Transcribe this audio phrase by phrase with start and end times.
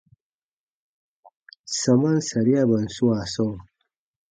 [1.79, 3.55] Samaan sariaban swaa sɔɔ.